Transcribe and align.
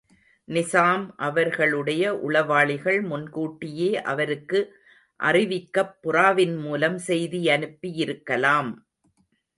நிசாம் 0.47 1.03
அவர்களுடைய 1.17 2.13
உளவாளிகள் 2.29 2.97
முன் 3.01 3.27
கூட்டியே 3.31 3.91
அவருக்கு 4.05 4.61
அறிவிக்கப் 5.19 5.93
புறாவின்மூலம் 6.03 6.99
செய்தியனுப்பியிருக்கலாம். 7.07 8.71